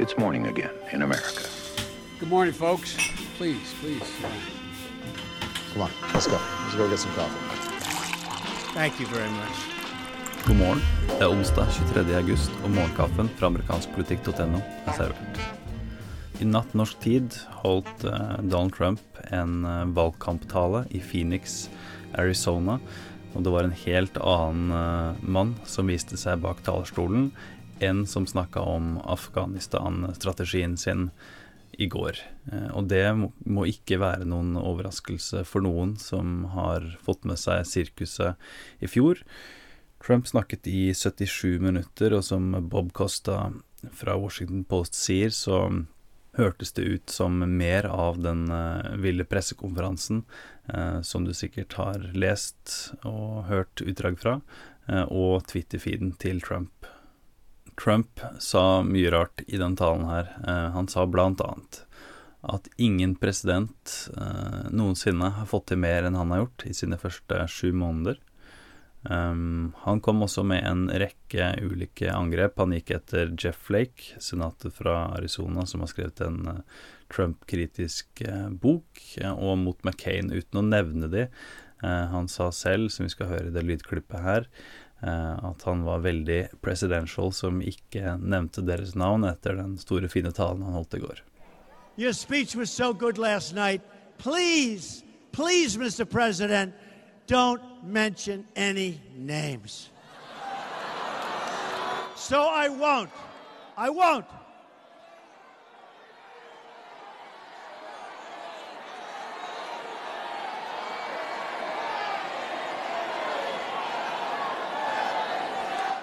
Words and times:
It's 0.00 0.16
morning 0.16 0.46
again 0.46 0.70
in 0.92 1.02
America. 1.02 1.44
Good 2.20 2.30
morning, 2.30 2.54
folks. 2.54 2.96
Please, 3.36 3.74
please. 3.82 4.08
Come 5.74 5.82
on, 5.82 5.90
let's 6.14 6.26
go. 6.26 6.38
Let's 6.62 6.74
go 6.74 6.88
get 6.88 6.98
some 6.98 7.12
coffee. 7.12 7.36
Thank 8.72 8.98
you 8.98 9.06
very 9.08 9.28
much. 9.28 9.56
God 10.46 10.56
morgen. 10.56 10.80
Det 11.06 11.20
er 11.20 11.28
onsdag 11.28 11.68
23. 11.92 12.16
august, 12.16 12.50
og 12.64 12.70
morgenkaffen 12.70 13.28
fra 13.36 13.52
amerikanskpolitikk.no 13.52 14.62
er 14.86 14.96
servert. 14.96 15.44
I 16.40 16.48
natt 16.48 16.72
norsk 16.72 16.96
tid 17.04 17.36
holdt 17.60 18.08
eh, 18.08 18.40
Donald 18.40 18.72
Trump 18.80 19.22
en 19.28 19.64
eh, 19.68 19.84
valgkamptale 19.84 20.86
i 20.96 21.04
Phoenix, 21.04 21.66
Arizona. 22.16 22.80
Og 23.36 23.44
det 23.44 23.52
var 23.52 23.68
en 23.68 23.80
helt 23.84 24.16
annen 24.16 24.72
eh, 24.80 25.24
mann 25.28 25.58
som 25.68 25.92
viste 25.92 26.16
seg 26.16 26.40
bak 26.40 26.64
talerstolen 26.64 27.34
enn 27.84 28.04
som 28.06 28.26
snakka 28.28 28.60
om 28.60 28.98
Afghanistan-strategien 29.04 30.76
sin 30.80 31.08
i 31.80 31.86
går. 31.88 32.18
Og 32.76 32.88
det 32.90 33.04
må 33.16 33.64
ikke 33.70 34.00
være 34.02 34.26
noen 34.28 34.56
overraskelse 34.58 35.44
for 35.48 35.64
noen 35.64 35.94
som 36.00 36.44
har 36.52 36.84
fått 37.04 37.24
med 37.28 37.40
seg 37.40 37.64
sirkuset 37.68 38.36
i 38.82 38.90
fjor. 38.90 39.22
Trump 40.00 40.28
snakket 40.28 40.66
i 40.66 40.94
77 40.94 41.60
minutter, 41.60 42.14
og 42.16 42.24
som 42.24 42.52
Bob 42.68 42.92
Costa 42.96 43.50
fra 43.92 44.16
Washington 44.16 44.64
Post 44.64 44.96
sier, 44.96 45.32
så 45.32 45.68
hørtes 46.38 46.72
det 46.72 46.86
ut 46.88 47.10
som 47.10 47.36
mer 47.56 47.88
av 47.90 48.20
den 48.22 48.46
uh, 48.52 48.96
ville 49.02 49.26
pressekonferansen, 49.28 50.22
uh, 50.72 51.00
som 51.02 51.26
du 51.26 51.34
sikkert 51.36 51.76
har 51.76 52.06
lest 52.16 52.94
og 53.04 53.44
hørt 53.50 53.84
utdrag 53.84 54.20
fra, 54.20 54.40
og 55.06 55.44
Twitter-feeden 55.46 56.16
til 56.18 56.40
Trump. 56.42 56.88
Trump 57.80 58.20
sa 58.38 58.82
mye 58.84 59.10
rart 59.12 59.40
i 59.48 59.56
den 59.60 59.76
talen 59.76 60.04
her. 60.04 60.28
han 60.74 60.88
sa 60.88 61.06
blant 61.08 61.40
annet 61.40 61.80
at 62.40 62.68
ingen 62.76 63.14
president 63.20 63.94
noensinne 64.72 65.30
har 65.36 65.48
fått 65.48 65.70
til 65.72 65.80
mer 65.80 66.04
enn 66.04 66.16
han 66.16 66.32
har 66.32 66.42
gjort 66.42 66.66
i 66.68 66.74
sine 66.76 66.98
første 67.00 67.40
sju 67.52 67.72
måneder. 67.72 68.20
Um, 69.02 69.72
han 69.80 70.00
kom 70.00 70.20
også 70.22 70.42
med 70.44 70.64
en 70.66 70.82
rekke 71.00 71.54
ulike 71.64 72.10
angrep. 72.12 72.58
Han 72.60 72.74
gikk 72.76 72.92
etter 72.98 73.32
Jeff 73.32 73.56
Flake, 73.70 74.20
senatet 74.20 74.76
fra 74.76 75.14
Arizona, 75.16 75.64
som 75.66 75.80
har 75.80 75.90
skrevet 75.92 76.20
en 76.26 76.40
uh, 76.50 76.60
Trump-kritisk 77.10 78.22
bok, 78.62 79.00
og 79.32 79.56
mot 79.64 79.80
McCain, 79.86 80.30
uten 80.30 80.60
å 80.60 80.62
nevne 80.62 81.08
de. 81.10 81.24
han 81.80 82.28
sa 82.28 82.52
selv, 82.52 82.92
som 82.92 83.06
vi 83.06 83.10
skal 83.10 83.26
høre 83.32 83.48
i 83.48 83.54
det 83.54 83.64
lydklippet 83.66 84.22
her, 84.22 84.46
at 85.02 85.62
han 85.64 85.84
var 85.86 86.02
veldig 86.04 86.40
presidential, 86.60 87.32
som 87.32 87.62
ikke 87.64 88.18
nevnte 88.20 88.64
deres 88.66 88.94
navn 88.98 89.24
etter 89.24 89.56
den 89.56 89.78
store, 89.80 90.10
fine 90.12 90.32
talen 90.36 90.62
han 90.66 90.76
holdt 90.76 90.98
i 90.98 91.02
går. 91.02 91.22
Your 91.96 92.12
speech 92.12 92.56
was 92.56 92.70
so 92.70 92.92
good 92.92 93.18
last 93.18 93.54
night. 93.54 93.82
Please, 94.18 95.02
please, 95.32 95.76
Mr. 95.76 96.04
President 96.04 96.74
don't 97.26 97.62
mention 97.84 98.46
any 98.56 99.00
names. 99.16 99.90
So 102.16 102.42
I 102.42 102.68
won't. 102.68 103.10
I 103.76 103.88
won't. 103.90 104.26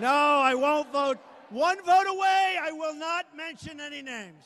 No, 0.00 0.40
I 0.50 0.54
won't 0.54 0.90
vote. 0.92 1.18
One 1.50 1.76
vote 1.84 2.08
away, 2.08 2.56
I 2.68 2.70
will 2.72 2.94
not 2.94 3.24
mention 3.36 3.80
any 3.80 4.02
names. 4.02 4.44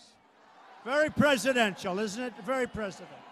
Very 0.84 1.10
presidential, 1.10 1.98
isn't 2.00 2.24
it? 2.24 2.32
Very 2.46 2.66
presidential. 2.66 3.24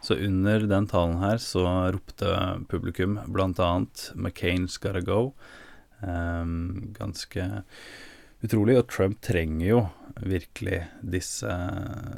Så 0.00 0.14
under 0.14 0.60
den 0.60 0.86
talen 0.86 1.16
her 1.16 1.38
så 1.38 1.92
ropte 1.92 2.60
publikum 2.68 3.18
annet 3.18 4.12
'McCain's 4.14 4.76
gotta 4.82 5.00
go'. 5.00 5.32
Um, 6.00 6.94
ganske 6.98 7.62
utrolig. 8.40 8.78
Og 8.78 8.88
Trump 8.88 9.20
trenger 9.20 9.66
jo 9.66 9.86
virkelig 10.16 10.86
disse 11.00 11.48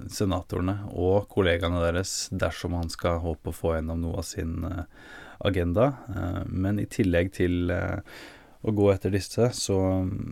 senatorene 0.09 0.78
og 0.91 1.28
kollegaene 1.28 1.81
deres 1.84 2.28
dersom 2.33 2.75
han 2.75 2.91
skal 2.91 3.21
håpe 3.21 3.53
å 3.53 3.59
få 3.59 3.77
gjennom 3.77 4.00
noe 4.00 4.19
av 4.19 4.27
sin 4.27 4.65
uh, 4.65 4.84
agenda. 5.39 5.93
Uh, 6.09 6.43
men 6.49 6.81
i 6.81 6.87
tillegg 6.87 7.33
til 7.37 7.71
uh, 7.71 8.00
å 8.65 8.73
gå 8.73 8.89
etter 8.93 9.13
disse, 9.13 9.51
så, 9.53 9.79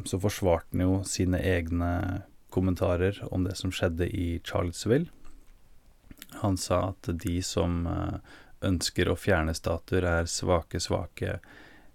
så 0.09 0.21
forsvarte 0.21 0.73
han 0.73 0.85
jo 0.87 1.01
sine 1.09 1.41
egne 1.45 1.93
kommentarer 2.53 3.19
om 3.33 3.45
det 3.45 3.57
som 3.61 3.73
skjedde 3.73 4.09
i 4.09 4.41
Charlottesville. 4.45 5.11
Han 6.41 6.57
sa 6.57 6.93
at 6.93 7.11
de 7.21 7.37
som 7.45 7.85
eh, 7.89 8.17
ønsker 8.65 9.11
å 9.11 9.19
fjerne 9.19 9.55
statuer, 9.57 10.07
er 10.09 10.31
svake, 10.31 10.81
svake 10.81 11.39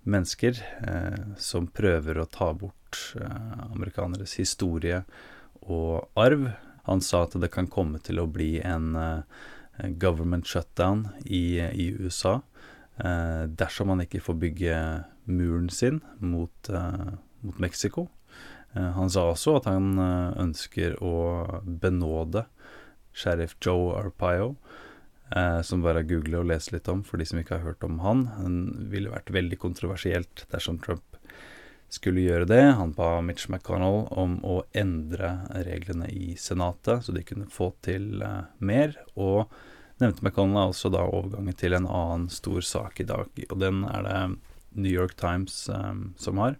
mennesker 0.07 0.61
eh, 0.87 1.25
som 1.41 1.67
prøver 1.73 2.21
å 2.21 2.29
ta 2.29 2.51
bort 2.53 3.01
eh, 3.19 3.63
amerikaneres 3.71 4.37
historie 4.39 5.01
og 5.65 6.07
arv. 6.19 6.51
Han 6.87 7.01
sa 7.03 7.25
at 7.25 7.37
det 7.41 7.51
kan 7.53 7.69
komme 7.71 7.99
til 8.03 8.21
å 8.21 8.29
bli 8.29 8.57
en 8.61 8.93
eh, 8.95 9.89
government 9.99 10.47
shutdown 10.47 11.07
i, 11.25 11.59
i 11.59 11.89
USA 11.97 12.39
dersom 12.97 13.91
han 13.93 14.01
ikke 14.01 14.23
får 14.25 14.37
bygge 14.41 14.77
muren 15.29 15.67
sin 15.69 15.99
mot, 16.17 16.69
eh, 16.69 17.09
mot 17.45 17.59
Mexico. 17.61 18.07
han 18.77 19.09
sa 19.09 19.23
også 19.31 19.55
at 19.57 19.65
han 19.69 19.97
ønsker 19.97 20.97
å 21.01 21.13
benåde 21.63 22.43
sheriff 23.17 23.55
Joe 23.61 23.95
Arpaio, 23.97 24.55
eh, 25.35 25.61
som 25.61 25.81
bare 25.81 26.03
er 26.03 26.09
google 26.09 26.41
og 26.41 26.49
lese 26.51 26.75
litt 26.75 26.89
om 26.91 27.03
for 27.05 27.19
de 27.19 27.27
som 27.27 27.41
ikke 27.41 27.57
har 27.57 27.65
hørt 27.65 27.85
om 27.87 28.01
han. 28.03 28.25
Han 28.37 28.57
ville 28.91 29.13
vært 29.13 29.33
veldig 29.33 29.59
kontroversielt 29.61 30.45
dersom 30.53 30.79
Trump 30.83 31.17
skulle 31.89 32.25
gjøre 32.25 32.49
det. 32.49 32.63
Han 32.77 32.93
ba 32.97 33.17
Mitch 33.23 33.47
McConnell 33.49 34.05
om 34.11 34.37
å 34.45 34.59
endre 34.77 35.37
reglene 35.67 36.09
i 36.11 36.35
Senatet, 36.39 37.05
så 37.05 37.15
de 37.15 37.25
kunne 37.27 37.49
få 37.51 37.71
til 37.85 38.21
eh, 38.21 38.43
mer. 38.59 38.95
Og 39.15 39.47
nevnte 40.01 40.23
McConnell 40.23 40.71
også 40.71 40.91
da 40.93 41.03
overgangen 41.05 41.55
til 41.57 41.75
en 41.77 41.87
annen 41.89 42.27
stor 42.33 42.61
sak 42.65 43.01
i 43.01 43.07
dag, 43.07 43.29
og 43.49 43.59
den 43.61 43.83
er 43.89 44.05
det 44.05 44.21
New 44.77 44.93
York 44.93 45.17
Times 45.17 45.65
um, 45.73 46.13
som 46.21 46.41
har. 46.41 46.57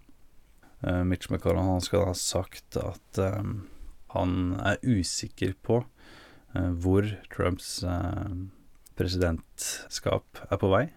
Uh, 0.82 1.04
Mitch 1.06 1.30
McConnell 1.32 1.70
han 1.70 1.86
skal 1.86 2.08
ha 2.10 2.16
sagt 2.18 2.78
at 2.82 3.22
um, 3.22 3.68
han 4.14 4.58
er 4.66 4.82
usikker 4.82 5.54
på 5.66 5.82
uh, 5.84 6.72
hvor 6.82 7.06
Trumps 7.34 7.84
uh, 7.86 8.30
presidentskap 8.98 10.42
er 10.50 10.58
på 10.58 10.72
vei, 10.72 10.88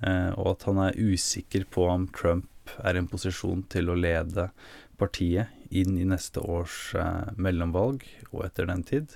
eh, 0.00 0.30
og 0.40 0.54
at 0.54 0.62
han 0.64 0.78
er 0.80 0.96
usikker 0.96 1.66
på 1.68 1.84
om 1.92 2.06
Trump 2.16 2.72
er 2.80 2.96
i 2.96 3.02
en 3.02 3.10
posisjon 3.10 3.66
til 3.68 3.90
å 3.92 3.96
lede 3.98 4.46
partiet 4.96 5.52
inn 5.68 5.98
i 6.00 6.06
neste 6.08 6.40
års 6.40 6.94
mellomvalg 7.36 8.06
og 8.30 8.46
etter 8.46 8.70
den 8.72 8.86
tid. 8.88 9.12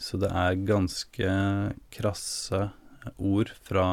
Så 0.00 0.18
det 0.22 0.30
er 0.30 0.64
ganske 0.66 1.36
krasse 1.94 2.68
ord 3.16 3.52
fra 3.66 3.86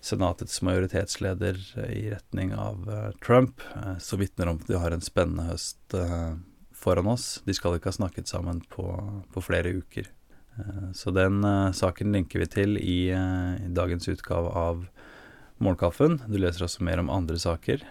Senatets 0.00 0.62
majoritetsleder 0.64 1.58
i 1.92 2.06
retning 2.12 2.54
av 2.56 2.88
Trump, 3.24 3.60
som 4.00 4.20
vitner 4.20 4.48
om 4.50 4.60
at 4.60 4.70
de 4.70 4.78
har 4.80 4.96
en 4.96 5.04
spennende 5.04 5.44
høst 5.50 5.96
foran 6.80 7.10
oss. 7.12 7.42
De 7.44 7.54
skal 7.54 7.76
ikke 7.76 7.92
ha 7.92 7.98
snakket 7.98 8.30
sammen 8.30 8.62
på, 8.72 8.86
på 9.32 9.44
flere 9.44 9.74
uker. 9.82 10.08
Eh, 10.56 10.88
så 10.96 11.12
den 11.14 11.44
saken 11.76 12.16
linker 12.16 12.42
vi 12.42 12.48
til 12.50 12.78
i, 12.80 13.00
i, 13.12 13.70
dagens 13.76 14.08
utgave 14.08 14.52
av 14.56 14.86
Morgenkaffen. 15.60 16.22
Du 16.28 16.38
leser 16.40 16.64
også 16.64 16.84
mer 16.86 17.02
om 17.02 17.12
andre 17.12 17.36
saker, 17.36 17.82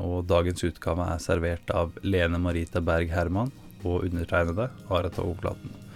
og 0.00 0.22
dagens 0.24 0.64
utgave 0.64 1.04
er 1.04 1.20
servert 1.20 1.68
av 1.76 1.92
Lene 2.00 2.40
Marita 2.40 2.80
Berg 2.80 3.12
Herman 3.12 3.52
og 3.84 4.06
undertegnede 4.08 4.70
Ara 4.88 5.12
Togoflaten. 5.12 5.89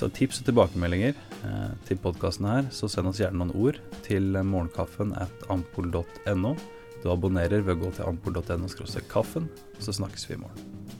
Så 0.00 0.06
tips 0.16 0.38
og 0.40 0.46
tilbakemeldinger 0.48 1.18
til 1.84 1.98
podkasten 2.00 2.46
her, 2.48 2.68
så 2.72 2.88
send 2.88 3.10
oss 3.10 3.18
gjerne 3.20 3.36
noen 3.42 3.52
ord 3.52 3.76
til 4.06 4.32
morgenkaffen 4.32 5.12
at 5.20 5.44
ampol.no. 5.52 6.54
Du 7.02 7.10
abonnerer 7.12 7.60
ved 7.60 7.76
å 7.76 7.82
gå 7.82 7.92
til 7.98 8.08
ampol.no 8.08 8.70
kaffen, 9.12 9.52
så 9.76 9.92
snakkes 10.00 10.24
vi 10.30 10.38
i 10.38 10.40
morgen. 10.40 10.99